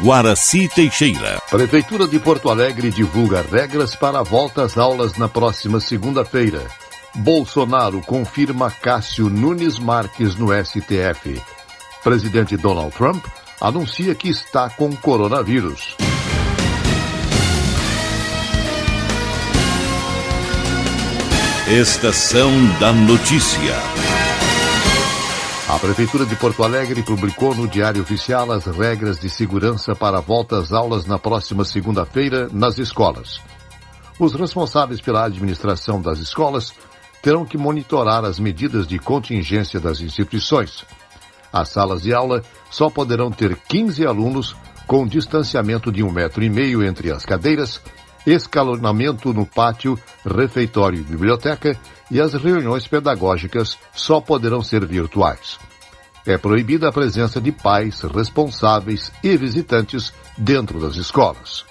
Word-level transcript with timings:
Guaraci 0.00 0.68
Teixeira. 0.68 1.42
Prefeitura 1.50 2.06
de 2.06 2.20
Porto 2.20 2.50
Alegre 2.50 2.88
divulga 2.90 3.42
regras 3.42 3.96
para 3.96 4.20
a 4.20 4.22
volta 4.22 4.62
às 4.62 4.78
aulas 4.78 5.18
na 5.18 5.28
próxima 5.28 5.80
segunda-feira. 5.80 6.64
Bolsonaro 7.16 8.00
confirma 8.02 8.70
Cássio 8.70 9.28
Nunes 9.28 9.78
Marques 9.80 10.36
no 10.36 10.48
STF. 10.52 11.42
Presidente 12.04 12.56
Donald 12.56 12.94
Trump 12.94 13.24
anuncia 13.60 14.14
que 14.14 14.28
está 14.28 14.70
com 14.70 14.94
coronavírus. 14.94 15.96
Estação 21.68 22.52
da 22.78 22.92
Notícia. 22.92 24.07
A 25.68 25.78
Prefeitura 25.78 26.24
de 26.24 26.34
Porto 26.34 26.64
Alegre 26.64 27.02
publicou 27.02 27.54
no 27.54 27.68
Diário 27.68 28.00
Oficial 28.00 28.50
as 28.52 28.64
regras 28.64 29.20
de 29.20 29.28
segurança 29.28 29.94
para 29.94 30.16
a 30.16 30.20
volta 30.22 30.58
às 30.58 30.72
aulas 30.72 31.04
na 31.04 31.18
próxima 31.18 31.62
segunda-feira 31.62 32.48
nas 32.50 32.78
escolas. 32.78 33.38
Os 34.18 34.32
responsáveis 34.32 34.98
pela 34.98 35.26
administração 35.26 36.00
das 36.00 36.20
escolas 36.20 36.72
terão 37.22 37.44
que 37.44 37.58
monitorar 37.58 38.24
as 38.24 38.38
medidas 38.38 38.86
de 38.86 38.98
contingência 38.98 39.78
das 39.78 40.00
instituições. 40.00 40.86
As 41.52 41.68
salas 41.68 42.00
de 42.00 42.14
aula 42.14 42.42
só 42.70 42.88
poderão 42.88 43.30
ter 43.30 43.54
15 43.54 44.06
alunos 44.06 44.56
com 44.86 45.06
distanciamento 45.06 45.92
de 45.92 46.02
um 46.02 46.10
metro 46.10 46.42
e 46.42 46.48
meio 46.48 46.82
entre 46.82 47.12
as 47.12 47.26
cadeiras 47.26 47.78
escalonamento 48.26 49.32
no 49.32 49.46
pátio, 49.46 49.98
refeitório 50.24 51.00
e 51.00 51.02
biblioteca 51.02 51.78
e 52.10 52.20
as 52.20 52.34
reuniões 52.34 52.86
pedagógicas 52.86 53.78
só 53.94 54.20
poderão 54.20 54.62
ser 54.62 54.86
virtuais. 54.86 55.58
É 56.28 56.36
proibida 56.36 56.90
a 56.90 56.92
presença 56.92 57.40
de 57.40 57.50
pais, 57.50 58.02
responsáveis 58.02 59.10
e 59.24 59.34
visitantes 59.34 60.12
dentro 60.36 60.78
das 60.78 60.96
escolas. 60.96 61.64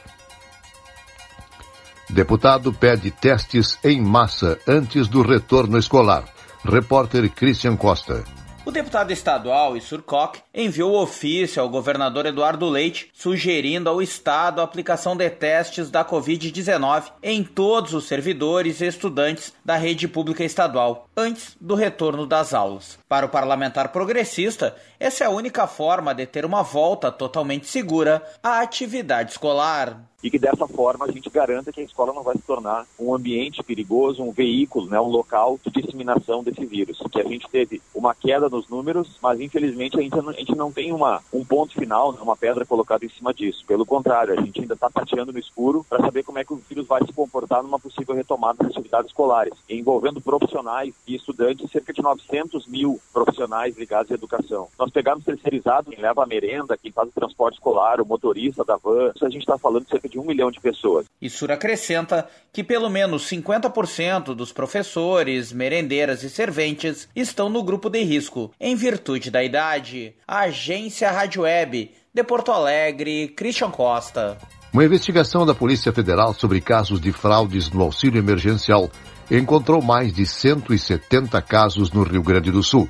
Deputado 2.09 2.73
pede 2.73 3.11
testes 3.11 3.77
em 3.83 4.01
massa 4.01 4.57
antes 4.67 5.07
do 5.07 5.21
retorno 5.21 5.77
escolar. 5.77 6.25
Repórter 6.65 7.29
Christian 7.29 7.75
Costa. 7.75 8.23
O 8.67 8.71
deputado 8.71 9.11
estadual 9.11 9.77
Isur 9.77 10.01
Koch 10.01 10.39
enviou 10.53 11.01
ofício 11.01 11.61
ao 11.61 11.69
governador 11.69 12.25
Eduardo 12.25 12.67
Leite 12.67 13.09
sugerindo 13.13 13.89
ao 13.89 14.01
Estado 14.01 14.59
a 14.59 14.65
aplicação 14.65 15.15
de 15.15 15.29
testes 15.29 15.89
da 15.89 16.03
Covid-19 16.03 17.03
em 17.23 17.45
todos 17.45 17.93
os 17.93 18.03
servidores 18.09 18.81
e 18.81 18.87
estudantes 18.87 19.53
da 19.63 19.77
rede 19.77 20.05
pública 20.05 20.43
estadual, 20.43 21.07
antes 21.15 21.55
do 21.61 21.75
retorno 21.75 22.25
das 22.27 22.53
aulas. 22.53 22.99
Para 23.07 23.25
o 23.25 23.29
parlamentar 23.29 23.93
progressista, 23.93 24.75
essa 24.99 25.23
é 25.23 25.27
a 25.27 25.29
única 25.29 25.65
forma 25.65 26.13
de 26.13 26.25
ter 26.25 26.43
uma 26.43 26.61
volta 26.61 27.09
totalmente 27.09 27.65
segura 27.65 28.21
à 28.43 28.59
atividade 28.59 29.31
escolar 29.31 29.97
e 30.23 30.31
que 30.31 30.39
dessa 30.39 30.67
forma 30.67 31.05
a 31.05 31.11
gente 31.11 31.29
garanta 31.29 31.71
que 31.71 31.79
a 31.79 31.83
escola 31.83 32.11
não 32.11 32.23
vai 32.23 32.35
se 32.35 32.41
tornar 32.41 32.85
um 32.99 33.13
ambiente 33.13 33.61
perigoso, 33.61 34.23
um 34.23 34.31
veículo, 34.31 34.89
né, 34.89 34.99
um 34.99 35.07
local 35.07 35.59
de 35.63 35.69
disseminação 35.69 36.43
desse 36.43 36.65
vírus. 36.65 36.99
Que 37.11 37.21
a 37.21 37.23
gente 37.23 37.47
teve 37.49 37.81
uma 37.93 38.15
queda 38.15 38.49
nos 38.49 38.67
números, 38.67 39.17
mas 39.21 39.39
infelizmente 39.39 39.97
a 39.97 40.01
gente 40.01 40.15
não, 40.15 40.29
a 40.29 40.33
gente 40.33 40.55
não 40.55 40.71
tem 40.71 40.91
uma, 40.91 41.21
um 41.31 41.45
ponto 41.45 41.73
final, 41.73 42.11
né, 42.11 42.19
uma 42.21 42.35
pedra 42.35 42.65
colocada 42.65 43.05
em 43.05 43.09
cima 43.09 43.33
disso. 43.33 43.63
Pelo 43.67 43.85
contrário, 43.85 44.33
a 44.33 44.41
gente 44.41 44.59
ainda 44.59 44.73
está 44.73 44.89
tateando 44.89 45.31
no 45.31 45.39
escuro 45.39 45.85
para 45.87 46.03
saber 46.03 46.23
como 46.23 46.39
é 46.39 46.43
que 46.43 46.53
o 46.53 46.61
vírus 46.67 46.87
vai 46.87 47.05
se 47.05 47.13
comportar 47.13 47.61
numa 47.61 47.79
possível 47.79 48.15
retomada 48.15 48.63
das 48.63 48.71
atividades 48.71 49.11
escolares, 49.11 49.53
envolvendo 49.69 50.19
profissionais 50.19 50.95
e 51.07 51.15
estudantes, 51.15 51.69
cerca 51.71 51.93
de 51.93 52.01
900 52.01 52.65
mil 52.67 52.96
profissionais 53.13 53.77
ligados 53.77 54.11
à 54.11 54.15
educação. 54.15 54.67
Nós 54.77 54.91
pegamos 54.91 55.23
terceirizado, 55.23 55.91
quem 55.91 55.99
leva 55.99 56.23
a 56.23 56.27
merenda, 56.27 56.77
quem 56.77 56.91
faz 56.91 57.09
o 57.09 57.13
transporte 57.13 57.55
escolar, 57.55 58.01
o 58.01 58.05
motorista 58.05 58.63
da 58.63 58.77
van, 58.77 59.11
isso 59.15 59.25
a 59.25 59.29
gente 59.29 59.41
está 59.41 59.57
falando 59.57 59.83
de 59.83 59.89
cerca 59.89 60.09
de 60.09 60.19
um 60.19 60.25
milhão 60.25 60.51
de 60.51 60.59
pessoas. 60.59 61.05
Isso 61.21 61.45
acrescenta 61.51 62.27
que 62.51 62.63
pelo 62.63 62.89
menos 62.89 63.23
50% 63.29 64.35
dos 64.35 64.51
professores, 64.51 65.51
merendeiras 65.51 66.23
e 66.23 66.29
serventes 66.29 67.07
estão 67.15 67.49
no 67.49 67.63
grupo 67.63 67.89
de 67.89 68.03
risco, 68.03 68.51
em 68.59 68.75
virtude 68.75 69.31
da 69.31 69.43
idade. 69.43 70.15
A 70.27 70.41
agência 70.41 71.11
Rádio 71.11 71.43
Web, 71.43 71.91
de 72.13 72.23
Porto 72.23 72.51
Alegre, 72.51 73.27
Christian 73.29 73.71
Costa. 73.71 74.37
Uma 74.73 74.83
investigação 74.83 75.45
da 75.45 75.55
Polícia 75.55 75.93
Federal 75.93 76.33
sobre 76.33 76.61
casos 76.61 76.99
de 76.99 77.11
fraudes 77.11 77.71
no 77.71 77.81
auxílio 77.81 78.19
emergencial 78.19 78.91
encontrou 79.29 79.81
mais 79.81 80.13
de 80.13 80.25
170 80.25 81.41
casos 81.41 81.91
no 81.91 82.03
Rio 82.03 82.23
Grande 82.23 82.51
do 82.51 82.63
Sul. 82.63 82.87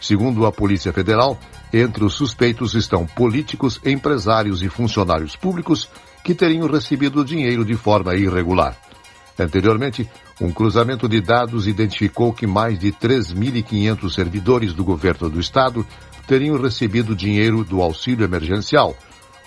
Segundo 0.00 0.46
a 0.46 0.52
Polícia 0.52 0.92
Federal, 0.92 1.38
entre 1.72 2.04
os 2.04 2.14
suspeitos 2.14 2.74
estão 2.74 3.04
políticos, 3.06 3.80
empresários 3.84 4.62
e 4.62 4.68
funcionários 4.68 5.36
públicos 5.36 5.88
que 6.24 6.34
teriam 6.34 6.66
recebido 6.66 7.24
dinheiro 7.24 7.64
de 7.64 7.74
forma 7.74 8.14
irregular. 8.14 8.76
Anteriormente, 9.38 10.08
um 10.40 10.50
cruzamento 10.50 11.08
de 11.08 11.20
dados 11.20 11.66
identificou 11.66 12.32
que 12.32 12.46
mais 12.46 12.78
de 12.78 12.92
3.500 12.92 14.12
servidores 14.12 14.72
do 14.72 14.84
governo 14.84 15.28
do 15.28 15.40
estado 15.40 15.86
teriam 16.26 16.60
recebido 16.60 17.14
dinheiro 17.14 17.64
do 17.64 17.82
auxílio 17.82 18.24
emergencial, 18.24 18.96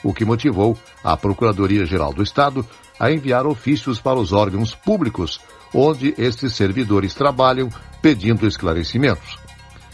o 0.04 0.14
que 0.14 0.26
motivou 0.26 0.78
a 1.04 1.16
Procuradoria-Geral 1.16 2.14
do 2.14 2.24
Estado 2.24 2.66
a 3.00 3.12
enviar 3.12 3.46
ofícios 3.46 4.00
para 4.00 4.20
os 4.20 4.32
órgãos 4.32 4.76
públicos 4.76 5.40
onde 5.74 6.14
estes 6.18 6.54
servidores 6.54 7.14
trabalham, 7.14 7.70
pedindo 8.02 8.48
esclarecimentos. 8.48 9.38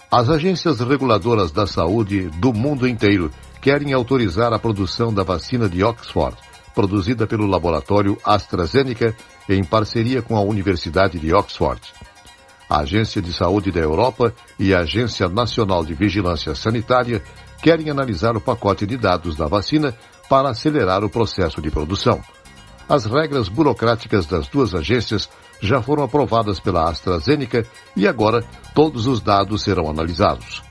As 0.09 0.29
agências 0.29 0.79
reguladoras 0.79 1.51
da 1.51 1.67
saúde 1.67 2.29
do 2.37 2.53
mundo 2.53 2.87
inteiro 2.87 3.29
querem 3.59 3.91
autorizar 3.91 4.53
a 4.53 4.59
produção 4.59 5.13
da 5.13 5.23
vacina 5.23 5.67
de 5.67 5.83
Oxford 5.83 6.37
produzida 6.73 7.27
pelo 7.27 7.45
laboratório 7.45 8.17
AstraZeneca 8.23 9.15
em 9.49 9.63
parceria 9.63 10.21
com 10.21 10.37
a 10.37 10.41
Universidade 10.41 11.19
de 11.19 11.33
Oxford. 11.33 11.81
a 12.69 12.79
Agência 12.79 13.21
de 13.21 13.31
Saúde 13.31 13.71
da 13.71 13.79
Europa 13.79 14.33
e 14.57 14.73
a 14.73 14.79
Agência 14.79 15.27
Nacional 15.27 15.85
de 15.85 15.93
Vigilância 15.93 16.55
Sanitária 16.55 17.21
querem 17.61 17.89
analisar 17.89 18.35
o 18.35 18.41
pacote 18.41 18.85
de 18.85 18.97
dados 18.97 19.35
da 19.35 19.47
vacina 19.47 19.95
para 20.29 20.49
acelerar 20.49 21.03
o 21.03 21.09
processo 21.09 21.61
de 21.61 21.69
produção. 21.69 22.21
As 22.87 23.05
regras 23.05 23.47
burocráticas 23.47 24.25
das 24.25 24.47
duas 24.47 24.73
agências 24.73 25.29
já 25.61 25.81
foram 25.81 26.03
aprovadas 26.03 26.59
pela 26.59 26.89
AstraZeneca 26.89 27.65
e 27.95 28.07
agora 28.07 28.43
todos 28.73 29.07
os 29.07 29.21
dados 29.21 29.63
serão 29.63 29.89
analisados. 29.89 30.61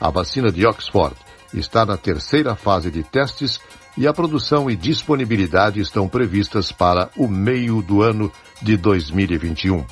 A 0.00 0.10
vacina 0.10 0.50
de 0.50 0.66
Oxford 0.66 1.14
está 1.54 1.84
na 1.84 1.96
terceira 1.96 2.56
fase 2.56 2.90
de 2.90 3.02
testes 3.02 3.60
e 3.96 4.06
a 4.06 4.12
produção 4.12 4.70
e 4.70 4.76
disponibilidade 4.76 5.80
estão 5.80 6.08
previstas 6.08 6.72
para 6.72 7.10
o 7.16 7.28
meio 7.28 7.82
do 7.82 8.02
ano 8.02 8.32
de 8.62 8.76
2021. 8.76 9.84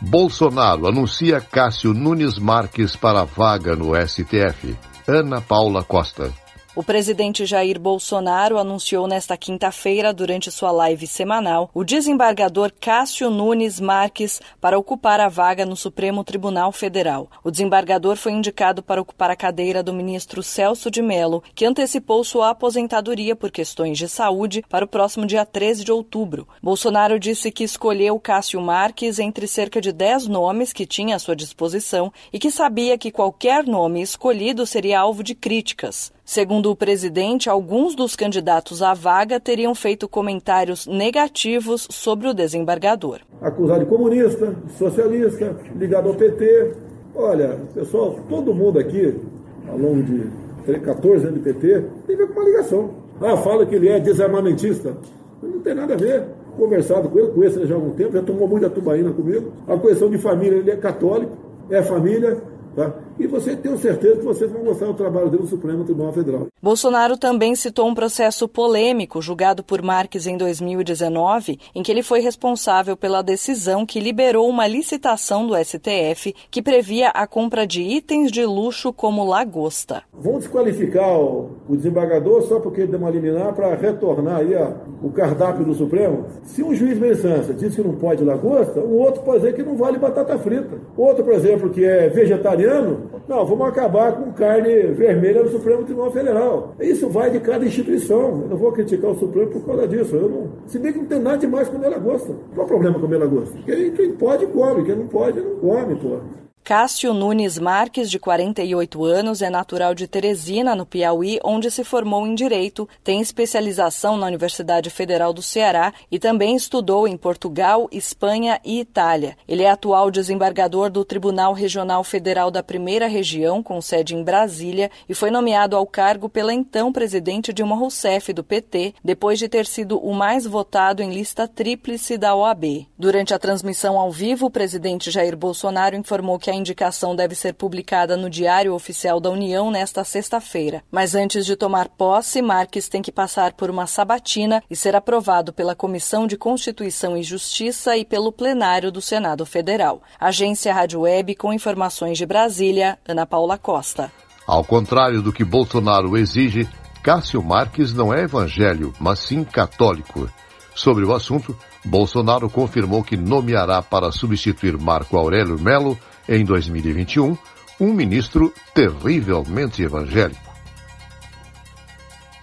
Bolsonaro 0.00 0.88
anuncia 0.88 1.40
Cássio 1.40 1.94
Nunes 1.94 2.38
Marques 2.38 2.96
para 2.96 3.24
vaga 3.24 3.76
no 3.76 3.92
STF. 3.94 4.76
Ana 5.06 5.40
Paula 5.40 5.84
Costa. 5.84 6.32
O 6.74 6.82
presidente 6.82 7.44
Jair 7.44 7.78
Bolsonaro 7.78 8.56
anunciou 8.56 9.06
nesta 9.06 9.36
quinta-feira, 9.36 10.10
durante 10.10 10.50
sua 10.50 10.70
live 10.70 11.06
semanal, 11.06 11.70
o 11.74 11.84
desembargador 11.84 12.72
Cássio 12.80 13.28
Nunes 13.28 13.78
Marques 13.78 14.40
para 14.58 14.78
ocupar 14.78 15.20
a 15.20 15.28
vaga 15.28 15.66
no 15.66 15.76
Supremo 15.76 16.24
Tribunal 16.24 16.72
Federal. 16.72 17.30
O 17.44 17.50
desembargador 17.50 18.16
foi 18.16 18.32
indicado 18.32 18.82
para 18.82 19.02
ocupar 19.02 19.30
a 19.30 19.36
cadeira 19.36 19.82
do 19.82 19.92
ministro 19.92 20.42
Celso 20.42 20.90
de 20.90 21.02
Mello, 21.02 21.42
que 21.54 21.66
antecipou 21.66 22.24
sua 22.24 22.48
aposentadoria 22.48 23.36
por 23.36 23.50
questões 23.50 23.98
de 23.98 24.08
saúde 24.08 24.64
para 24.66 24.86
o 24.86 24.88
próximo 24.88 25.26
dia 25.26 25.44
13 25.44 25.84
de 25.84 25.92
outubro. 25.92 26.48
Bolsonaro 26.62 27.20
disse 27.20 27.52
que 27.52 27.64
escolheu 27.64 28.18
Cássio 28.18 28.62
Marques 28.62 29.18
entre 29.18 29.46
cerca 29.46 29.78
de 29.78 29.92
10 29.92 30.26
nomes 30.26 30.72
que 30.72 30.86
tinha 30.86 31.16
à 31.16 31.18
sua 31.18 31.36
disposição 31.36 32.10
e 32.32 32.38
que 32.38 32.50
sabia 32.50 32.96
que 32.96 33.12
qualquer 33.12 33.66
nome 33.66 34.00
escolhido 34.00 34.64
seria 34.64 35.00
alvo 35.00 35.22
de 35.22 35.34
críticas. 35.34 36.10
Segundo 36.24 36.70
o 36.70 36.76
presidente, 36.76 37.50
alguns 37.50 37.96
dos 37.96 38.14
candidatos 38.14 38.80
à 38.80 38.94
vaga 38.94 39.40
teriam 39.40 39.74
feito 39.74 40.08
comentários 40.08 40.86
negativos 40.86 41.86
sobre 41.90 42.28
o 42.28 42.34
desembargador. 42.34 43.18
Acusado 43.40 43.80
de 43.80 43.86
comunista, 43.86 44.54
socialista, 44.78 45.56
ligado 45.76 46.08
ao 46.08 46.14
PT. 46.14 46.74
Olha, 47.14 47.58
pessoal, 47.74 48.20
todo 48.28 48.54
mundo 48.54 48.78
aqui, 48.78 49.20
ao 49.68 49.76
longo 49.76 50.02
de 50.02 50.80
14 50.80 51.26
anos 51.26 51.42
de 51.42 51.52
PT, 51.52 51.84
tem 52.06 52.16
ver 52.16 52.28
com 52.28 52.40
uma 52.40 52.48
ligação. 52.48 52.90
Ah, 53.20 53.36
fala 53.36 53.66
que 53.66 53.74
ele 53.74 53.88
é 53.88 53.98
desarmamentista. 53.98 54.96
Não 55.42 55.58
tem 55.58 55.74
nada 55.74 55.94
a 55.94 55.96
ver. 55.96 56.24
Conversado 56.56 57.08
com 57.08 57.18
ele, 57.18 57.32
conheço 57.32 57.58
ele 57.58 57.66
já 57.66 57.74
há 57.74 57.78
algum 57.78 57.90
tempo, 57.90 58.12
já 58.12 58.22
tomou 58.22 58.46
muita 58.46 58.70
tubaína 58.70 59.10
comigo. 59.10 59.52
A 59.66 59.76
questão 59.76 60.08
de 60.08 60.18
família, 60.18 60.58
ele 60.58 60.70
é 60.70 60.76
católico, 60.76 61.36
é 61.68 61.82
família, 61.82 62.40
Tá? 62.74 62.90
E 63.18 63.26
você 63.26 63.54
tem 63.56 63.76
certeza 63.76 64.16
que 64.16 64.24
vocês 64.24 64.50
vão 64.50 64.62
gostar 64.62 64.86
do 64.86 64.94
trabalho 64.94 65.28
dele 65.28 65.42
no 65.42 65.48
Supremo 65.48 65.84
Tribunal 65.84 66.12
Federal. 66.12 66.46
Bolsonaro 66.62 67.16
também 67.16 67.54
citou 67.54 67.88
um 67.88 67.94
processo 67.94 68.48
polêmico 68.48 69.20
julgado 69.20 69.62
por 69.62 69.82
Marques 69.82 70.26
em 70.26 70.36
2019, 70.36 71.58
em 71.74 71.82
que 71.82 71.90
ele 71.90 72.02
foi 72.02 72.20
responsável 72.20 72.96
pela 72.96 73.22
decisão 73.22 73.84
que 73.84 74.00
liberou 74.00 74.48
uma 74.48 74.66
licitação 74.66 75.46
do 75.46 75.54
STF 75.56 76.34
que 76.50 76.62
previa 76.62 77.08
a 77.08 77.26
compra 77.26 77.66
de 77.66 77.82
itens 77.82 78.30
de 78.30 78.44
luxo 78.44 78.92
como 78.92 79.24
lagosta. 79.24 80.02
Vão 80.12 80.38
desqualificar 80.38 81.18
o, 81.18 81.50
o 81.68 81.76
desembargador 81.76 82.42
só 82.42 82.60
porque 82.60 82.82
ele 82.82 82.90
deu 82.90 83.00
uma 83.00 83.10
liminar 83.10 83.54
para 83.54 83.74
retornar 83.74 84.38
aí 84.38 84.54
a, 84.54 84.72
o 85.02 85.10
cardápio 85.10 85.64
do 85.64 85.74
Supremo? 85.74 86.26
Se 86.44 86.62
um 86.62 86.74
juiz 86.74 86.98
de 86.98 87.12
instância 87.12 87.54
diz 87.54 87.74
que 87.74 87.82
não 87.82 87.94
pode 87.94 88.24
lagosta, 88.24 88.80
um 88.80 88.98
outro 88.98 89.22
pode 89.22 89.40
dizer 89.40 89.54
que 89.54 89.62
não 89.62 89.76
vale 89.76 89.98
batata 89.98 90.38
frita. 90.38 90.80
Outro, 90.96 91.24
por 91.24 91.34
exemplo, 91.34 91.70
que 91.70 91.84
é 91.84 92.08
vegetariano, 92.08 93.01
não, 93.28 93.46
vamos 93.46 93.68
acabar 93.68 94.12
com 94.12 94.32
carne 94.32 94.88
vermelha 94.92 95.42
no 95.42 95.50
Supremo 95.50 95.84
Tribunal 95.84 96.10
Federal. 96.10 96.74
Isso 96.80 97.08
vai 97.08 97.30
de 97.30 97.40
cada 97.40 97.64
instituição. 97.64 98.42
Eu 98.42 98.48
não 98.48 98.56
vou 98.56 98.72
criticar 98.72 99.10
o 99.10 99.18
Supremo 99.18 99.50
por 99.50 99.64
causa 99.64 99.88
disso. 99.88 100.16
Eu 100.16 100.28
não, 100.28 100.48
se 100.66 100.78
bem 100.78 100.92
que 100.92 100.98
não 100.98 101.06
tem 101.06 101.20
nada 101.20 101.38
demais 101.38 101.68
comer 101.68 101.88
lagosta. 101.88 102.34
Qual 102.54 102.62
é 102.62 102.64
o 102.64 102.68
problema 102.68 102.98
comer 102.98 103.18
lagosta? 103.18 103.56
Quem, 103.64 103.92
quem 103.92 104.12
pode, 104.12 104.46
come. 104.46 104.84
Quem 104.84 104.96
não 104.96 105.06
pode, 105.06 105.40
não 105.40 105.56
come, 105.56 105.96
pô. 105.96 106.18
Cássio 106.64 107.12
Nunes 107.12 107.58
Marques, 107.58 108.08
de 108.08 108.20
48 108.20 109.04
anos, 109.04 109.42
é 109.42 109.50
natural 109.50 109.96
de 109.96 110.06
Teresina, 110.06 110.76
no 110.76 110.86
Piauí, 110.86 111.40
onde 111.42 111.68
se 111.72 111.82
formou 111.82 112.24
em 112.24 112.36
Direito, 112.36 112.88
tem 113.02 113.20
especialização 113.20 114.16
na 114.16 114.28
Universidade 114.28 114.88
Federal 114.88 115.32
do 115.32 115.42
Ceará 115.42 115.92
e 116.08 116.20
também 116.20 116.54
estudou 116.54 117.08
em 117.08 117.16
Portugal, 117.16 117.88
Espanha 117.90 118.60
e 118.64 118.78
Itália. 118.78 119.36
Ele 119.48 119.64
é 119.64 119.70
atual 119.70 120.08
desembargador 120.08 120.88
do 120.88 121.04
Tribunal 121.04 121.52
Regional 121.52 122.04
Federal 122.04 122.48
da 122.48 122.62
Primeira 122.62 123.08
Região, 123.08 123.60
com 123.60 123.80
sede 123.80 124.14
em 124.14 124.22
Brasília, 124.22 124.88
e 125.08 125.14
foi 125.14 125.32
nomeado 125.32 125.76
ao 125.76 125.84
cargo 125.84 126.28
pela 126.28 126.54
então 126.54 126.92
presidente 126.92 127.52
Dilma 127.52 127.74
Rousseff, 127.74 128.32
do 128.32 128.44
PT, 128.44 128.94
depois 129.02 129.40
de 129.40 129.48
ter 129.48 129.66
sido 129.66 129.98
o 129.98 130.14
mais 130.14 130.46
votado 130.46 131.02
em 131.02 131.12
lista 131.12 131.48
tríplice 131.48 132.16
da 132.16 132.36
OAB. 132.36 132.86
Durante 132.96 133.34
a 133.34 133.38
transmissão 133.38 133.98
ao 133.98 134.12
vivo, 134.12 134.46
o 134.46 134.50
presidente 134.50 135.10
Jair 135.10 135.36
Bolsonaro 135.36 135.96
informou 135.96 136.38
que 136.38 136.51
a 136.52 136.54
indicação 136.54 137.16
deve 137.16 137.34
ser 137.34 137.54
publicada 137.54 138.16
no 138.16 138.28
Diário 138.28 138.74
Oficial 138.74 139.18
da 139.18 139.30
União 139.30 139.70
nesta 139.70 140.04
sexta-feira. 140.04 140.82
Mas 140.90 141.14
antes 141.14 141.46
de 141.46 141.56
tomar 141.56 141.88
posse, 141.88 142.42
Marques 142.42 142.88
tem 142.88 143.00
que 143.00 143.10
passar 143.10 143.54
por 143.54 143.70
uma 143.70 143.86
sabatina 143.86 144.62
e 144.70 144.76
ser 144.76 144.94
aprovado 144.94 145.52
pela 145.52 145.74
Comissão 145.74 146.26
de 146.26 146.36
Constituição 146.36 147.16
e 147.16 147.22
Justiça 147.22 147.96
e 147.96 148.04
pelo 148.04 148.30
plenário 148.30 148.92
do 148.92 149.00
Senado 149.00 149.46
Federal. 149.46 150.02
Agência 150.20 150.74
Rádio 150.74 151.00
Web 151.00 151.34
com 151.36 151.52
informações 151.52 152.18
de 152.18 152.26
Brasília, 152.26 152.98
Ana 153.08 153.26
Paula 153.26 153.56
Costa. 153.56 154.12
Ao 154.46 154.62
contrário 154.62 155.22
do 155.22 155.32
que 155.32 155.44
Bolsonaro 155.44 156.16
exige, 156.16 156.68
Cássio 157.02 157.42
Marques 157.42 157.94
não 157.94 158.12
é 158.12 158.22
evangélico, 158.24 158.94
mas 159.00 159.20
sim 159.20 159.42
católico. 159.42 160.28
Sobre 160.74 161.04
o 161.04 161.14
assunto, 161.14 161.56
Bolsonaro 161.84 162.48
confirmou 162.48 163.02
que 163.02 163.16
nomeará 163.16 163.82
para 163.82 164.12
substituir 164.12 164.78
Marco 164.78 165.16
Aurélio 165.16 165.58
Melo 165.58 165.98
em 166.28 166.44
2021, 166.44 167.36
um 167.80 167.92
ministro 167.92 168.52
terrivelmente 168.74 169.82
evangélico. 169.82 170.52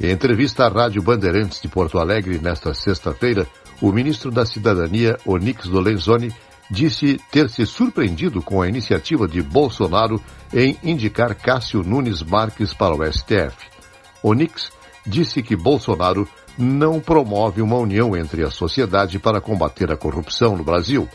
Em 0.02 0.12
entrevista 0.12 0.66
à 0.66 0.70
Rádio 0.70 1.02
Bandeirantes 1.02 1.62
de 1.62 1.68
Porto 1.68 2.00
Alegre 2.00 2.40
nesta 2.40 2.74
sexta-feira, 2.74 3.46
o 3.82 3.92
ministro 3.92 4.32
da 4.32 4.46
Cidadania, 4.46 5.18
Onix 5.26 5.66
Lorenzoni, 5.66 6.34
disse 6.70 7.20
ter 7.32 7.50
se 7.50 7.66
surpreendido 7.66 8.42
com 8.42 8.62
a 8.62 8.68
iniciativa 8.68 9.28
de 9.28 9.42
Bolsonaro 9.42 10.22
em 10.54 10.78
indicar 10.84 11.36
Cássio 11.36 11.84
Nunes 11.84 12.22
Marques 12.22 12.74
para 12.74 12.96
o 12.96 13.04
STF. 13.12 13.56
Onix 14.22 14.72
disse 15.06 15.42
que 15.42 15.56
Bolsonaro 15.56 16.28
não 16.58 17.00
promove 17.00 17.62
uma 17.62 17.78
união 17.78 18.16
entre 18.16 18.44
a 18.44 18.52
sociedade 18.52 19.18
para 19.18 19.42
combater 19.42 19.92
a 19.92 19.98
corrupção 19.98 20.56
no 20.56 20.64
Brasil. 20.64 21.10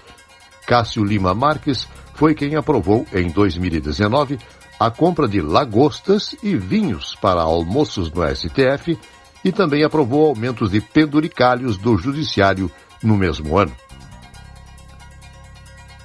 Cássio 0.67 1.05
Lima 1.05 1.35
Marques 1.35 1.87
foi 2.15 2.35
quem 2.35 2.55
aprovou, 2.55 3.07
em 3.13 3.29
2019, 3.29 4.39
a 4.79 4.91
compra 4.91 5.29
de 5.29 5.41
lagostas 5.41 6.35
e 6.43 6.57
vinhos 6.57 7.15
para 7.15 7.43
almoços 7.43 8.11
no 8.11 8.23
STF 8.35 8.99
e 9.45 9.53
também 9.53 9.85
aprovou 9.85 10.29
aumentos 10.29 10.71
de 10.71 10.81
penduricalhos 10.81 11.77
do 11.77 11.97
Judiciário 11.97 12.71
no 13.03 13.17
mesmo 13.17 13.59
ano. 13.59 13.73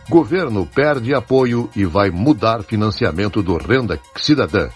Governo 0.09 0.65
perde 0.65 1.13
apoio 1.13 1.69
e 1.75 1.85
vai 1.85 2.09
mudar 2.09 2.63
financiamento 2.63 3.43
do 3.43 3.57
Renda 3.57 3.99
Cidadã. 4.17 4.69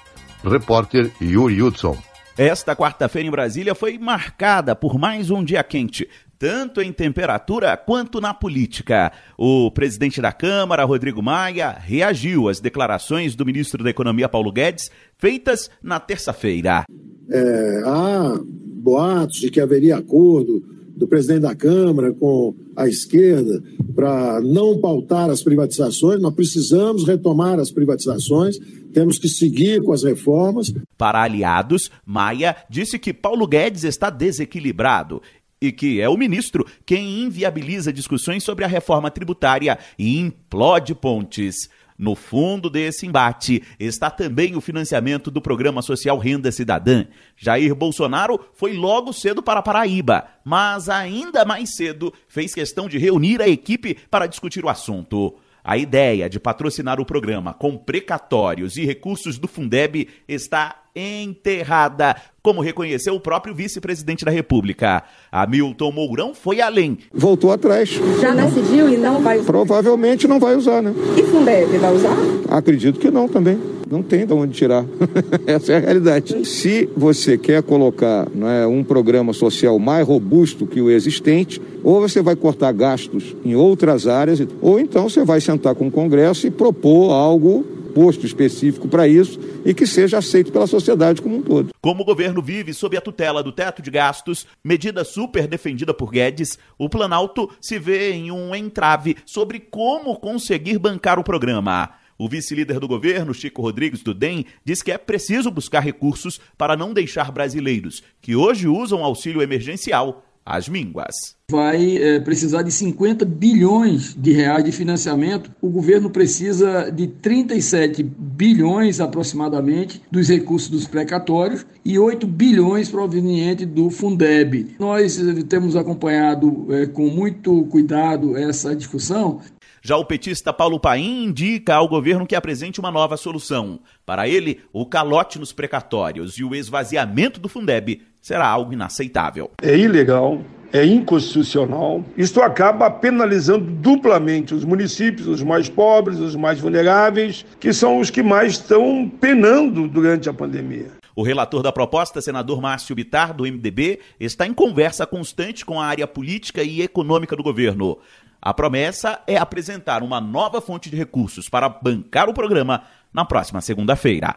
Repórter 0.44 1.12
Yuri 1.20 1.62
Hudson. 1.62 1.98
Esta 2.38 2.76
quarta-feira 2.76 3.28
em 3.28 3.32
Brasília 3.32 3.76
foi 3.76 4.00
marcada 4.00 4.76
por 4.76 4.98
mais 4.98 5.30
um 5.30 5.44
dia 5.44 5.64
quente 5.64 6.10
tanto 6.44 6.82
em 6.82 6.92
temperatura 6.92 7.78
quanto 7.78 8.20
na 8.20 8.34
política. 8.34 9.14
O 9.38 9.72
presidente 9.72 10.20
da 10.20 10.34
Câmara, 10.34 10.84
Rodrigo 10.84 11.24
Maia, 11.24 11.72
reagiu 11.72 12.50
às 12.50 12.60
declarações 12.60 13.34
do 13.34 13.46
ministro 13.46 13.82
da 13.82 13.90
Economia, 13.90 14.28
Paulo 14.28 14.52
Guedes, 14.52 14.92
feitas 15.18 15.72
na 15.82 16.02
terça-feira. 16.02 16.84
É, 17.32 17.82
há 17.86 18.38
boatos 18.44 19.40
de 19.40 19.50
que 19.50 19.62
haveria 19.62 19.96
acordo 19.96 20.62
do 20.96 21.08
presidente 21.08 21.42
da 21.42 21.56
Câmara 21.56 22.14
com 22.14 22.56
a 22.76 22.88
esquerda 22.88 23.62
para 23.96 24.42
não 24.42 24.80
pautar 24.80 25.30
as 25.30 25.44
privatizações. 25.44 26.22
Nós 26.22 26.34
precisamos 26.34 27.06
retomar 27.06 27.60
as 27.60 27.72
privatizações, 27.72 28.58
temos 28.94 29.18
que 29.18 29.28
seguir 29.28 29.82
com 29.82 29.92
as 29.92 30.04
reformas. 30.04 30.74
Para 30.98 31.24
aliados, 31.24 31.90
Maia 32.06 32.56
disse 32.70 33.00
que 33.00 33.14
Paulo 33.14 33.48
Guedes 33.48 33.84
está 33.84 34.10
desequilibrado 34.10 35.22
e 35.62 35.72
que 35.72 36.02
é 36.02 36.10
o 36.10 36.18
ministro 36.18 36.66
quem 36.86 37.22
inviabiliza 37.22 37.94
discussões 37.94 38.44
sobre 38.44 38.66
a 38.66 38.68
reforma 38.68 39.10
tributária 39.10 39.80
e 39.98 40.20
implode 40.20 40.94
pontes. 40.94 41.70
No 42.04 42.16
fundo 42.16 42.70
desse 42.70 43.06
embate 43.06 43.64
está 43.80 44.10
também 44.12 44.58
o 44.58 44.62
financiamento 44.62 45.32
do 45.32 45.42
programa 45.42 45.82
social 45.82 46.18
Renda 46.18 46.52
Cidadã. 46.52 47.06
Jair 47.38 47.74
Bolsonaro 47.74 48.38
foi 48.56 48.74
logo 48.74 49.14
cedo 49.14 49.42
para 49.42 49.62
Paraíba, 49.62 50.28
mas 50.44 50.90
ainda 50.90 51.46
mais 51.46 51.78
cedo 51.78 52.14
fez 52.28 52.54
questão 52.54 52.90
de 52.90 52.98
reunir 52.98 53.42
a 53.42 53.48
equipe 53.48 53.96
para 54.12 54.28
discutir 54.28 54.66
o 54.66 54.70
assunto. 54.70 55.34
A 55.64 55.78
ideia 55.78 56.30
de 56.30 56.40
patrocinar 56.40 57.00
o 57.00 57.06
programa 57.06 57.54
com 57.54 57.78
precatórios 57.78 58.76
e 58.76 58.86
recursos 58.86 59.38
do 59.38 59.48
Fundeb 59.48 60.10
está 60.28 60.76
enterrada, 60.96 62.16
como 62.42 62.62
reconheceu 62.62 63.16
o 63.16 63.20
próprio 63.20 63.56
vice-presidente 63.56 64.26
da 64.26 64.32
República. 64.32 65.04
Hamilton 65.32 65.92
Mourão 65.92 66.34
foi 66.36 66.62
além. 66.62 66.98
Voltou 67.14 67.52
atrás. 67.52 67.90
Já 68.22 68.34
decidiu 68.34 68.90
e 68.90 68.98
não 68.98 69.22
vai 69.22 69.38
usar? 69.38 69.48
Provavelmente 69.48 70.28
não 70.28 70.40
vai 70.40 70.56
usar, 70.56 70.82
né? 70.82 70.94
E 71.18 71.24
Fundeb 71.24 71.78
vai 71.78 71.96
usar? 71.96 72.16
Acredito 72.50 73.00
que 73.00 73.10
não 73.10 73.28
também. 73.28 73.60
Não 73.94 74.02
tem 74.02 74.26
de 74.26 74.34
onde 74.34 74.56
tirar. 74.56 74.84
Essa 75.46 75.74
é 75.74 75.76
a 75.76 75.80
realidade. 75.80 76.48
Se 76.48 76.90
você 76.98 77.38
quer 77.38 77.62
colocar 77.62 78.28
é, 78.42 78.66
um 78.66 78.84
programa 78.84 79.34
social 79.34 79.78
mais 79.78 80.08
robusto 80.08 80.66
que 80.66 80.82
o 80.82 80.90
existente, 80.90 81.62
ou 81.84 82.02
você 82.02 82.20
vai 82.20 82.36
cortar 82.36 82.72
gastos 82.72 83.36
em 83.46 83.54
outras 83.54 84.08
áreas, 84.08 84.42
ou 84.64 84.80
então 84.80 85.08
você 85.08 85.24
vai 85.24 85.40
sentar 85.40 85.76
com 85.76 85.90
o 85.90 85.92
Congresso 85.92 86.48
e 86.48 86.50
propor 86.50 87.12
algo 87.12 87.64
posto 87.94 88.26
específico 88.26 88.88
para 88.88 89.08
isso 89.08 89.40
e 89.64 89.76
que 89.76 89.86
seja 89.86 90.18
aceito 90.18 90.52
pela 90.52 90.66
sociedade 90.66 91.22
como 91.22 91.38
um 91.38 91.42
todo. 91.44 91.70
Como 91.80 92.02
o 92.02 92.06
governo 92.06 92.42
vive 92.42 92.74
sob 92.74 92.98
a 92.98 93.02
tutela 93.02 93.44
do 93.44 93.52
teto 93.52 93.80
de 93.80 93.92
gastos, 93.92 94.48
medida 94.64 95.04
super 95.04 95.46
defendida 95.46 95.94
por 95.94 96.10
Guedes, 96.10 96.58
o 96.80 96.90
Planalto 96.90 97.48
se 97.62 97.78
vê 97.78 98.14
em 98.14 98.32
um 98.32 98.56
entrave 98.56 99.18
sobre 99.24 99.60
como 99.60 100.16
conseguir 100.16 100.80
bancar 100.80 101.20
o 101.20 101.24
programa. 101.24 101.92
O 102.24 102.30
vice-líder 102.30 102.80
do 102.80 102.88
governo, 102.88 103.34
Chico 103.34 103.62
Rodrigues 103.62 104.02
do 104.02 104.14
DEM, 104.14 104.46
diz 104.64 104.82
que 104.82 104.94
é 104.94 104.98
preciso 104.98 105.52
buscar 105.52 105.82
recursos 105.82 106.40
para 106.58 106.78
não 106.78 106.94
deixar 106.94 107.30
brasileiros 107.34 108.02
que 108.22 108.34
hoje 108.34 108.66
usam 108.66 109.04
auxílio 109.04 109.42
emergencial 109.42 110.24
às 110.46 110.70
mínguas. 110.70 111.14
Vai 111.50 111.98
é, 111.98 112.20
precisar 112.20 112.64
de 112.64 112.72
50 112.72 113.26
bilhões 113.26 114.16
de 114.18 114.32
reais 114.32 114.64
de 114.64 114.72
financiamento. 114.72 115.52
O 115.62 115.70
governo 115.70 116.10
precisa 116.10 116.90
de 116.90 117.08
37 117.08 118.02
bilhões 118.02 119.00
aproximadamente 119.00 120.02
dos 120.10 120.30
recursos 120.30 120.70
dos 120.70 120.88
precatórios 120.88 121.66
e 121.86 122.00
8 122.00 122.26
bilhões 122.26 122.90
provenientes 122.90 123.68
do 123.68 123.90
Fundeb. 123.90 124.76
Nós 124.80 125.20
eh, 125.20 125.44
temos 125.44 125.76
acompanhado 125.76 126.68
é, 126.74 126.86
com 126.86 127.08
muito 127.08 127.66
cuidado 127.66 128.38
essa 128.38 128.76
discussão 128.76 129.42
já 129.86 129.98
o 129.98 130.06
petista 130.06 130.54
Paulo 130.54 130.80
Paim 130.80 131.26
indica 131.26 131.76
ao 131.76 131.90
governo 131.90 132.26
que 132.26 132.38
apresente 132.38 132.80
uma 132.80 132.90
nova 132.90 133.18
solução. 133.18 133.82
Para 134.06 134.30
ele, 134.30 134.62
o 134.72 134.86
calote 134.86 135.38
nos 135.38 135.52
precatórios 135.52 136.38
e 136.38 136.44
o 136.46 136.56
esvaziamento 136.56 137.38
do 137.38 137.50
Fundeb 137.50 138.02
será 138.22 138.48
algo 138.48 138.72
inaceitável. 138.72 139.52
É 139.62 139.78
ilegal, 139.78 140.42
é 140.72 140.86
inconstitucional. 140.86 142.02
Isto 142.16 142.42
acaba 142.42 142.90
penalizando 142.90 143.66
duplamente 143.66 144.56
os 144.56 144.64
municípios, 144.64 145.28
os 145.28 145.44
mais 145.44 145.68
pobres, 145.68 146.18
os 146.18 146.34
mais 146.34 146.62
vulneráveis, 146.62 147.46
que 147.60 147.74
são 147.74 148.00
os 148.00 148.10
que 148.10 148.24
mais 148.24 148.54
estão 148.54 149.12
penando 149.20 149.86
durante 149.86 150.30
a 150.30 150.34
pandemia. 150.34 150.92
O 151.14 151.24
relator 151.24 151.62
da 151.62 151.74
proposta, 151.74 152.22
senador 152.22 152.62
Márcio 152.62 152.96
Bitar, 152.96 153.34
do 153.36 153.44
MDB, 153.44 154.00
está 154.18 154.48
em 154.48 154.54
conversa 154.54 155.06
constante 155.06 155.66
com 155.66 155.80
a 155.80 155.86
área 155.86 156.08
política 156.08 156.64
e 156.64 156.82
econômica 156.82 157.36
do 157.36 157.44
governo. 157.44 158.00
A 158.46 158.54
promessa 158.54 159.22
é 159.26 159.38
apresentar 159.38 160.04
uma 160.04 160.20
nova 160.20 160.60
fonte 160.60 160.90
de 160.90 160.98
recursos 160.98 161.48
para 161.48 161.70
bancar 161.70 162.28
o 162.28 162.34
programa 162.34 162.84
na 163.14 163.24
próxima 163.24 163.62
segunda-feira. 163.62 164.36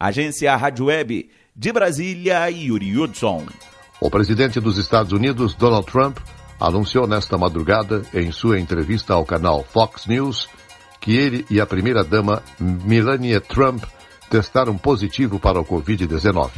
Agência 0.00 0.56
Rádio 0.56 0.86
Web 0.86 1.30
de 1.54 1.72
Brasília, 1.72 2.50
Yuri 2.50 2.98
Hudson. 2.98 3.46
O 4.00 4.10
presidente 4.10 4.58
dos 4.58 4.78
Estados 4.78 5.12
Unidos, 5.12 5.54
Donald 5.54 5.86
Trump, 5.86 6.18
anunciou 6.58 7.06
nesta 7.06 7.38
madrugada, 7.38 8.02
em 8.12 8.32
sua 8.32 8.58
entrevista 8.58 9.14
ao 9.14 9.24
canal 9.24 9.62
Fox 9.62 10.06
News, 10.06 10.48
que 11.00 11.16
ele 11.16 11.46
e 11.48 11.60
a 11.60 11.66
primeira-dama 11.66 12.42
Melania 12.58 13.40
Trump 13.40 13.84
testaram 14.28 14.76
positivo 14.76 15.38
para 15.38 15.60
o 15.60 15.64
Covid-19. 15.64 16.50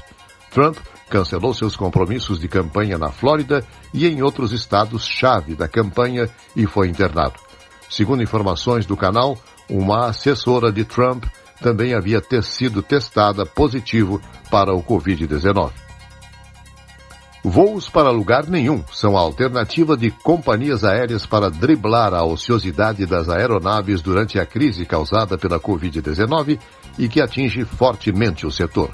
Trump 0.50 0.76
cancelou 1.08 1.54
seus 1.54 1.76
compromissos 1.76 2.38
de 2.38 2.48
campanha 2.48 2.98
na 2.98 3.10
Flórida 3.10 3.64
e 3.92 4.06
em 4.06 4.22
outros 4.22 4.52
estados-chave 4.52 5.54
da 5.54 5.68
campanha 5.68 6.28
e 6.54 6.66
foi 6.66 6.88
internado. 6.88 7.34
Segundo 7.88 8.22
informações 8.22 8.84
do 8.84 8.96
canal, 8.96 9.38
uma 9.68 10.06
assessora 10.06 10.70
de 10.70 10.84
Trump 10.84 11.24
também 11.60 11.94
havia 11.94 12.20
ter 12.20 12.42
sido 12.42 12.82
testada 12.82 13.44
positivo 13.44 14.20
para 14.50 14.74
o 14.74 14.82
Covid-19. 14.82 15.72
Voos 17.42 17.88
para 17.88 18.10
lugar 18.10 18.46
nenhum 18.46 18.82
são 18.92 19.16
a 19.16 19.20
alternativa 19.20 19.96
de 19.96 20.10
companhias 20.10 20.84
aéreas 20.84 21.24
para 21.24 21.48
driblar 21.48 22.12
a 22.12 22.24
ociosidade 22.24 23.06
das 23.06 23.28
aeronaves 23.28 24.02
durante 24.02 24.38
a 24.38 24.44
crise 24.44 24.84
causada 24.84 25.38
pela 25.38 25.58
Covid-19 25.58 26.58
e 26.98 27.08
que 27.08 27.20
atinge 27.20 27.64
fortemente 27.64 28.44
o 28.44 28.50
setor. 28.50 28.90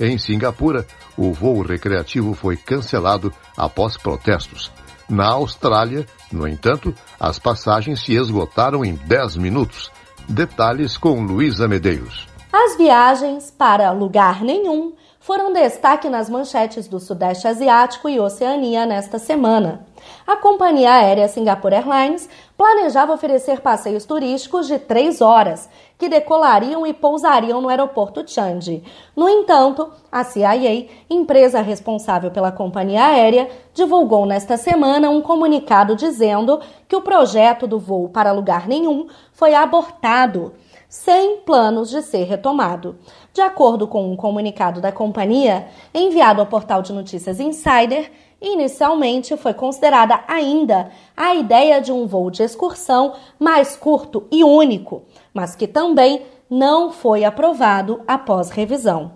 Em 0.00 0.16
Singapura, 0.16 0.86
o 1.14 1.30
voo 1.30 1.60
recreativo 1.60 2.32
foi 2.32 2.56
cancelado 2.56 3.30
após 3.54 3.98
protestos. 3.98 4.72
Na 5.06 5.28
Austrália, 5.28 6.06
no 6.32 6.48
entanto, 6.48 6.94
as 7.18 7.38
passagens 7.38 8.00
se 8.00 8.14
esgotaram 8.14 8.82
em 8.82 8.94
10 8.94 9.36
minutos. 9.36 9.92
Detalhes 10.26 10.96
com 10.96 11.20
Luísa 11.20 11.68
Medeiros. 11.68 12.26
As 12.50 12.78
viagens 12.78 13.50
para 13.50 13.92
lugar 13.92 14.42
nenhum 14.42 14.94
foram 15.20 15.52
destaque 15.52 16.08
nas 16.08 16.30
manchetes 16.30 16.88
do 16.88 16.98
Sudeste 16.98 17.46
Asiático 17.46 18.08
e 18.08 18.18
Oceania 18.18 18.86
nesta 18.86 19.18
semana. 19.18 19.84
A 20.26 20.36
companhia 20.36 20.92
aérea 20.94 21.28
Singapore 21.28 21.74
Airlines 21.74 22.28
planejava 22.60 23.14
oferecer 23.14 23.62
passeios 23.62 24.04
turísticos 24.04 24.66
de 24.66 24.78
três 24.78 25.22
horas, 25.22 25.66
que 25.96 26.10
decolariam 26.10 26.86
e 26.86 26.92
pousariam 26.92 27.58
no 27.58 27.70
aeroporto 27.70 28.22
Changi. 28.30 28.84
No 29.16 29.26
entanto, 29.30 29.90
a 30.12 30.22
CIA, 30.22 30.86
empresa 31.08 31.62
responsável 31.62 32.30
pela 32.30 32.52
companhia 32.52 33.06
aérea, 33.06 33.48
divulgou 33.72 34.26
nesta 34.26 34.58
semana 34.58 35.08
um 35.08 35.22
comunicado 35.22 35.96
dizendo 35.96 36.60
que 36.86 36.94
o 36.94 37.00
projeto 37.00 37.66
do 37.66 37.78
voo 37.78 38.10
para 38.10 38.30
lugar 38.30 38.68
nenhum 38.68 39.06
foi 39.32 39.54
abortado 39.54 40.52
sem 40.86 41.38
planos 41.38 41.88
de 41.88 42.02
ser 42.02 42.24
retomado. 42.24 42.98
De 43.32 43.40
acordo 43.40 43.88
com 43.88 44.12
um 44.12 44.16
comunicado 44.16 44.82
da 44.82 44.92
companhia, 44.92 45.68
enviado 45.94 46.42
ao 46.42 46.46
portal 46.46 46.82
de 46.82 46.92
notícias 46.92 47.40
Insider, 47.40 48.12
inicialmente 48.40 49.36
foi 49.36 49.52
considerada 49.54 50.22
ainda 50.26 50.90
a 51.16 51.34
ideia 51.34 51.80
de 51.80 51.92
um 51.92 52.06
voo 52.06 52.30
de 52.30 52.42
excursão 52.42 53.14
mais 53.38 53.76
curto 53.76 54.26
e 54.30 54.42
único, 54.42 55.02
mas 55.32 55.54
que 55.54 55.66
também 55.66 56.22
não 56.48 56.90
foi 56.90 57.24
aprovado 57.24 58.02
após 58.06 58.50
revisão. 58.50 59.12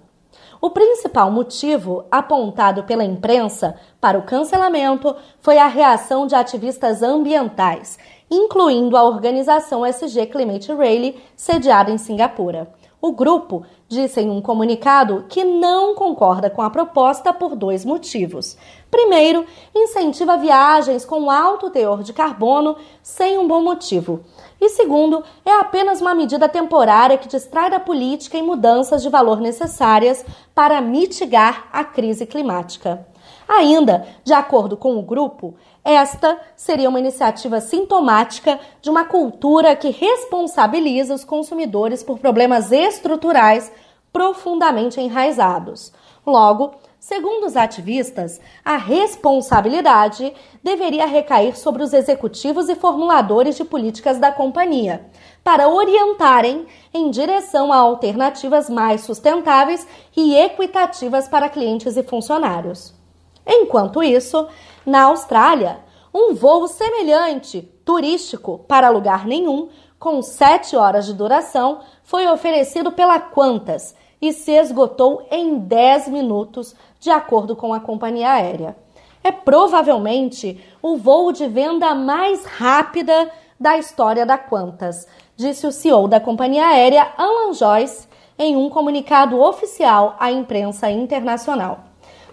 O 0.61 0.71
principal 0.71 1.31
motivo 1.31 2.05
apontado 2.11 2.85
pela 2.85 3.05
imprensa 3.05 3.79
para 4.01 4.19
o 4.19 4.23
cancelamento 4.23 5.15
foi 5.41 5.59
a 5.59 5.67
reação 5.67 6.27
de 6.27 6.35
ativistas 6.35 7.03
ambientais 7.03 7.99
incluindo 8.31 8.97
a 8.97 9.05
organização 9.05 9.85
SG 9.85 10.27
Climate 10.27 10.73
Rally, 10.73 11.23
sediada 11.37 11.91
em 11.91 11.99
Singapura. 11.99 12.69
O 13.07 13.13
grupo 13.13 13.65
disse 13.87 14.23
em 14.23 14.31
um 14.31 14.41
comunicado 14.41 15.27
que 15.29 15.45
não 15.45 15.95
concorda 15.95 16.49
com 16.49 16.63
a 16.63 16.71
proposta 16.71 17.35
por 17.35 17.55
dois 17.55 17.85
motivos. 17.85 18.57
Primeiro, 18.91 19.45
incentiva 19.75 20.39
viagens 20.39 21.05
com 21.05 21.31
alto 21.31 21.69
teor 21.69 22.03
de 22.03 22.15
carbono 22.15 22.77
sem 23.03 23.37
um 23.37 23.47
bom 23.47 23.63
motivo. 23.63 24.21
E 24.59 24.71
segundo, 24.71 25.23
é 25.45 25.53
apenas 25.61 26.01
uma 26.01 26.15
medida 26.15 26.49
temporária 26.49 27.19
que 27.19 27.29
distrai 27.29 27.69
da 27.69 27.79
política 27.79 28.39
e 28.39 28.43
mudanças 28.43 29.03
de 29.03 29.11
valor 29.11 29.39
necessárias 29.39 30.25
para 30.55 30.81
mitigar 30.81 31.69
a 31.71 31.85
crise 31.85 32.25
climática. 32.25 33.07
Ainda, 33.47 34.07
de 34.25 34.33
acordo 34.33 34.79
com 34.79 34.97
o 34.97 35.03
grupo, 35.03 35.55
esta 35.85 36.41
seria 36.57 36.89
uma 36.89 36.99
iniciativa 36.99 37.61
sintomática 37.61 38.59
de 38.81 38.89
uma 38.89 39.05
cultura 39.05 39.77
que 39.77 39.91
responsabiliza 39.91 41.15
os 41.15 41.25
consumidores 41.25 42.03
por 42.03 42.19
problemas 42.19 42.73
estruturais 42.73 43.71
profundamente 44.11 44.99
enraizados. 44.99 45.93
Logo, 46.27 46.73
segundo 46.99 47.45
os 47.45 47.55
ativistas, 47.55 48.41
a 48.65 48.77
responsabilidade 48.77 50.33
deveria 50.63 51.05
recair 51.05 51.55
sobre 51.55 51.83
os 51.83 51.93
executivos 51.93 52.71
e 52.71 52.75
formuladores 52.75 53.55
de 53.57 53.65
políticas 53.65 54.19
da 54.19 54.33
companhia, 54.33 55.05
para 55.43 55.69
orientarem 55.69 56.67
em 56.95 57.11
direção 57.11 57.71
a 57.71 57.77
alternativas 57.77 58.71
mais 58.71 59.03
sustentáveis 59.03 59.87
e 60.17 60.35
equitativas 60.35 61.29
para 61.29 61.51
clientes 61.51 61.95
e 61.99 62.03
funcionários. 62.03 63.04
Enquanto 63.47 64.03
isso, 64.03 64.47
na 64.85 65.05
Austrália, 65.05 65.81
um 66.13 66.35
voo 66.35 66.69
semelhante, 66.69 67.63
turístico, 67.85 68.61
para 68.69 68.89
lugar 68.89 69.27
nenhum, 69.27 69.69
com 69.99 70.23
7 70.23 70.77
horas 70.77 71.07
de 71.07 71.15
duração, 71.15 71.81
foi 72.03 72.27
oferecido 72.27 72.93
pela 72.93 73.19
Qantas 73.19 73.95
e 74.21 74.33
se 74.33 74.53
esgotou 74.53 75.27
em 75.31 75.59
10 75.59 76.09
minutos, 76.09 76.75
de 77.01 77.11
acordo 77.11 77.57
com 77.57 77.75
a 77.75 77.81
companhia 77.81 78.33
aérea. 78.33 78.77
É 79.23 79.33
provavelmente 79.33 80.63
o 80.83 80.97
voo 80.97 81.33
de 81.33 81.49
venda 81.49 81.95
mais 81.95 82.45
rápida 82.45 83.31
da 83.59 83.79
história 83.79 84.27
da 84.27 84.37
Qantas, 84.37 85.07
disse 85.37 85.67
o 85.67 85.73
CEO 85.73 86.07
da 86.07 86.21
companhia 86.21 86.67
aérea 86.67 87.13
Alan 87.17 87.53
Joyce 87.53 88.07
em 88.39 88.57
um 88.57 88.69
comunicado 88.69 89.41
oficial 89.41 90.17
à 90.19 90.31
imprensa 90.31 90.91
internacional. 90.91 91.81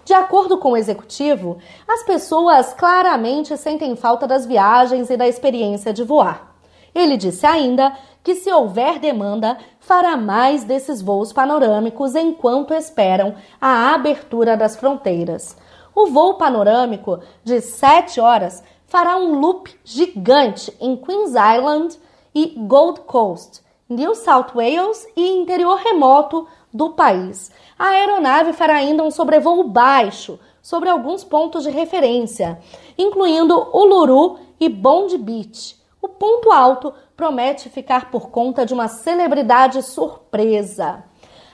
De 0.04 0.14
acordo 0.14 0.58
com 0.58 0.72
o 0.72 0.76
executivo, 0.76 1.58
as 1.86 2.02
pessoas 2.02 2.72
claramente 2.72 3.56
sentem 3.56 3.94
falta 3.94 4.26
das 4.26 4.44
viagens 4.44 5.10
e 5.10 5.16
da 5.16 5.28
experiência 5.28 5.92
de 5.92 6.02
voar. 6.02 6.54
Ele 6.94 7.16
disse 7.16 7.46
ainda 7.46 7.96
que, 8.22 8.34
se 8.34 8.52
houver 8.52 8.98
demanda, 8.98 9.56
fará 9.80 10.16
mais 10.16 10.64
desses 10.64 11.00
voos 11.00 11.32
panorâmicos 11.32 12.14
enquanto 12.14 12.74
esperam 12.74 13.34
a 13.60 13.94
abertura 13.94 14.56
das 14.56 14.76
fronteiras. 14.76 15.56
O 15.94 16.06
voo 16.06 16.34
panorâmico 16.34 17.20
de 17.44 17.60
7 17.60 18.20
horas 18.20 18.62
fará 18.86 19.16
um 19.16 19.38
loop 19.38 19.74
gigante 19.84 20.74
em 20.80 20.96
Queens 20.96 21.30
Island 21.30 21.98
e 22.34 22.54
Gold 22.56 23.00
Coast, 23.02 23.62
New 23.88 24.14
South 24.14 24.52
Wales 24.54 25.06
e 25.16 25.28
interior 25.28 25.76
remoto 25.78 26.46
do 26.72 26.90
país. 26.90 27.50
A 27.78 27.88
aeronave 27.88 28.52
fará 28.52 28.76
ainda 28.76 29.02
um 29.02 29.10
sobrevoo 29.10 29.64
baixo 29.64 30.38
sobre 30.62 30.88
alguns 30.88 31.24
pontos 31.24 31.64
de 31.64 31.70
referência, 31.70 32.58
incluindo 32.96 33.68
Uluru 33.74 34.38
e 34.58 34.68
Bond 34.68 35.18
Beach. 35.18 35.76
O 36.00 36.08
ponto 36.08 36.50
alto 36.50 36.92
promete 37.16 37.68
ficar 37.68 38.10
por 38.10 38.30
conta 38.30 38.64
de 38.64 38.72
uma 38.72 38.88
celebridade 38.88 39.82
surpresa. 39.82 41.04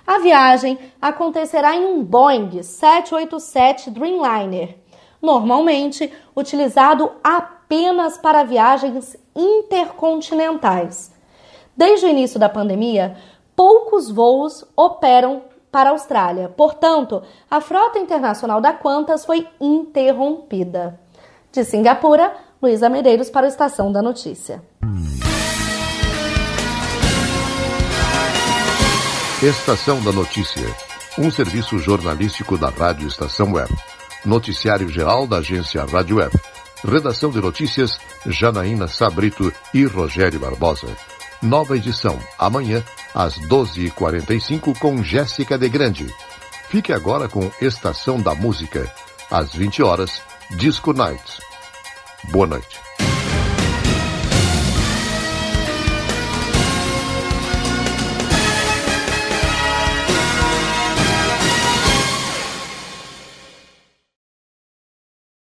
A 0.07 0.19
viagem 0.21 0.79
acontecerá 1.03 1.75
em 1.77 1.85
um 1.85 2.03
Boeing 2.03 2.63
787 2.63 3.91
Dreamliner, 3.91 4.79
normalmente 5.21 6.11
utilizado 6.35 7.13
apenas 7.23 8.17
para 8.17 8.45
viagens 8.45 9.17
intercontinentais. 9.37 11.13
Desde 11.77 12.07
o 12.07 12.09
início 12.09 12.41
da 12.41 12.49
pandemia, 12.49 13.17
poucos 13.59 14.09
voos 14.09 14.65
operam 14.77 15.43
para 15.73 15.91
a 15.91 15.93
Austrália. 15.93 16.49
Portanto, 16.49 17.25
a 17.51 17.61
frota 17.61 17.99
internacional 17.99 18.61
da 18.61 18.73
Qantas 18.73 19.25
foi 19.25 19.49
interrompida. 19.61 21.01
De 21.51 21.65
Singapura, 21.65 22.37
Luísa 22.63 22.89
Medeiros 22.89 23.29
para 23.29 23.47
a 23.47 23.49
Estação 23.49 23.91
da 23.91 24.01
Notícia. 24.01 24.63
Estação 29.43 30.01
da 30.05 30.13
Notícia, 30.13 30.67
um 31.19 31.29
serviço 31.29 31.81
jornalístico 31.81 32.57
da 32.57 32.69
Rádio 32.69 33.09
Estação 33.09 33.55
Web. 33.55 33.75
Noticiário 34.25 34.89
geral 34.89 35.27
da 35.27 35.39
agência 35.39 35.85
Rádio 35.85 36.19
Web. 36.19 36.33
Redação 36.85 37.31
de 37.31 37.41
notícias, 37.41 37.99
Janaína 38.25 38.87
Sabrito 38.87 39.53
e 39.75 39.85
Rogério 39.85 40.39
Barbosa. 40.39 40.87
Nova 41.43 41.77
edição, 41.77 42.19
amanhã, 42.39 42.83
às 43.15 43.39
12h45, 43.39 44.79
com 44.79 45.03
Jéssica 45.03 45.59
de 45.59 45.69
Grande. 45.69 46.07
Fique 46.69 46.93
agora 46.93 47.29
com 47.29 47.51
Estação 47.61 48.21
da 48.21 48.35
Música, 48.35 48.93
às 49.31 49.55
20 49.55 49.83
horas, 49.83 50.23
Disco 50.51 50.93
Nights. 50.93 51.41
Boa 52.31 52.47
noite. 52.47 52.88